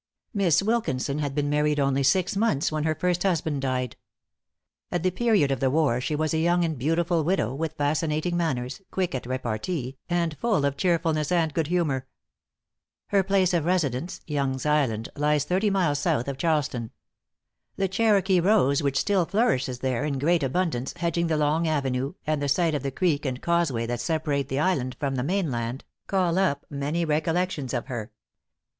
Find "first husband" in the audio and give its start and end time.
2.95-3.61